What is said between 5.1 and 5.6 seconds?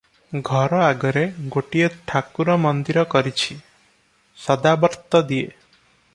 ଦିଏ।